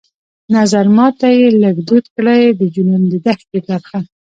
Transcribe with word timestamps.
نظرمات 0.55 1.13
ته 1.21 1.27
يې 1.37 1.47
لږ 1.63 1.75
دود 1.87 2.05
کړى 2.15 2.41
د 2.59 2.61
جنون 2.73 3.03
د 3.11 3.13
دښتي 3.25 3.59
ترخه 3.67 3.99